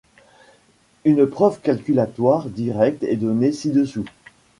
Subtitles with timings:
[1.05, 4.05] Une preuve calculatoire directe est donnée ci-dessous.